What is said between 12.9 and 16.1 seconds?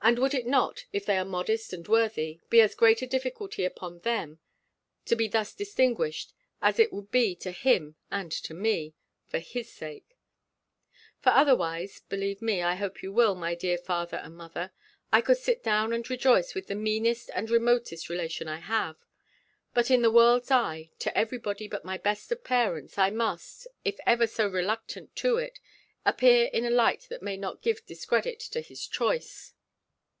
you will, my dear father and mother), I could sit down and